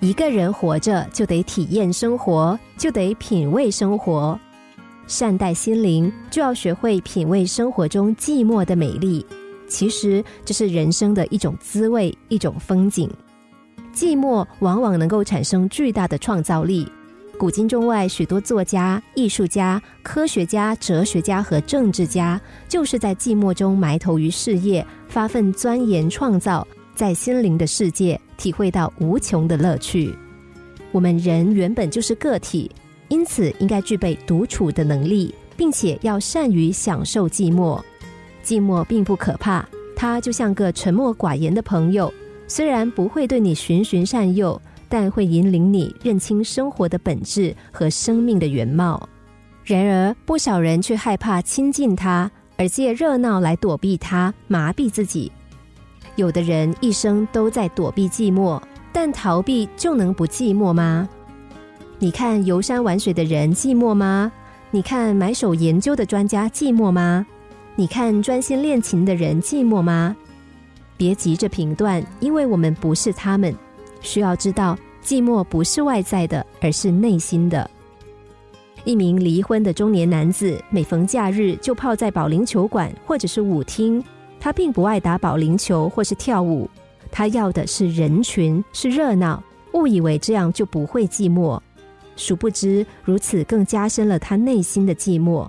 [0.00, 4.38] 一个人活着就得体验生活，就得品味生活。
[5.08, 9.24] 善待心灵，就要学会品味生活中寂寞的美丽。
[9.66, 13.10] 其实，这是人生的一种滋味，一种风景。
[13.92, 16.86] 寂寞往往能够产生巨大的创造力。
[17.36, 26.66] 古今中外，许多作家、艺术家、科学家、哲学家和政治家，就是在寂寞中埋头于事业，发奋钻研创造，
[26.98, 30.12] 在心灵的世界体会到无穷的乐趣。
[30.90, 32.68] 我们人原本就是个体，
[33.06, 37.80] 因此应该具备独处的能力，并且要善于享受寂寞。
[38.42, 42.12] 寂寞并不可怕，它就像个沉默寡言的朋友。
[42.48, 49.08] 虽然不会对你循循善诱，但会引领你认清生活的本质和生命的原貌。
[49.62, 55.30] 然而，不少人却害怕亲近他，而借热闹来躲避他，麻痹自己。
[56.18, 58.60] 有的人一生都在躲避寂寞，
[58.92, 61.08] 但逃避就能不寂寞吗？
[62.00, 64.32] 你看游山玩水的人寂寞吗？
[64.72, 67.24] 你看埋首研究的专家寂寞吗？
[67.76, 70.16] 你看专心练琴的人寂寞吗？
[70.96, 73.54] 别急着评断，因为我们不是他们。
[74.00, 77.70] 需要知道，寂寞不是外在的，而是内心的。
[78.82, 84.02] 一名离婚的中年男子，每逢假日就泡在保龄球馆或者是舞厅。
[84.40, 86.68] 他并不爱打保龄球或是跳舞，
[87.10, 89.42] 他要的是人群，是热闹。
[89.72, 91.60] 误以为这样就不会寂寞，
[92.16, 95.46] 殊不知如此更加深了他内心的寂寞。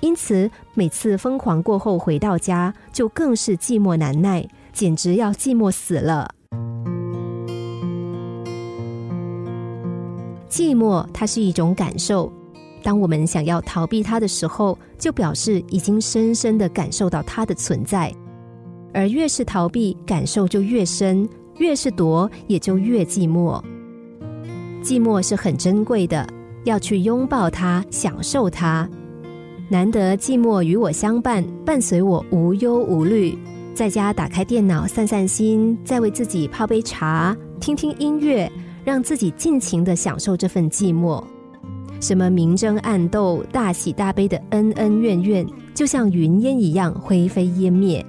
[0.00, 4.46] 因此，每次疯狂过后回到家，就更是寂寞难耐。
[4.72, 6.30] 简直要寂寞死了。
[10.50, 12.30] 寂寞，它是一种感受。
[12.82, 18.14] 当我们想要逃避它的时候，就表示已经深深的感受到它的存在。
[18.96, 23.62] 而越是逃避，感受就越深；越是躲，也就越寂寞。
[24.82, 26.26] 寂寞是很珍贵的，
[26.64, 28.88] 要去拥抱它，享受它。
[29.68, 33.36] 难得寂寞与我相伴，伴随我无忧无虑。
[33.74, 38.50] 在家打开电脑散散心，再为自己泡杯茶，听听音乐，
[38.82, 41.22] 让自己尽情的享受这份寂寞。
[42.00, 48.02] 什么明争暗斗、大喜大悲的恩恩怨怨，就像云烟一样灰飞烟灭。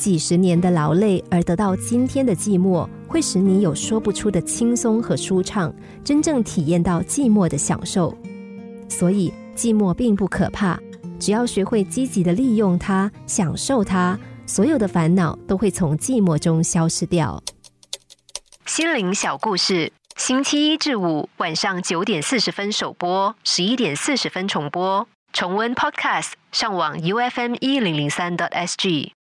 [0.00, 5.70] 几十年的劳累而得到今天的寂寞，会使你有说不出的轻松和舒畅，
[6.02, 8.16] 真正体验到寂寞的享受。
[8.88, 10.80] 所以，寂寞并不可怕，
[11.18, 14.18] 只要学会积极的利用它，享受它。
[14.46, 17.42] 所有的烦恼都会从寂寞中消失掉。
[18.64, 25.06] 心灵小故事，星期一至五晚上九点四十分首播，十一点四十分重播。
[25.34, 29.12] 重温 Podcast，上网 U F M 一零零三 t S G。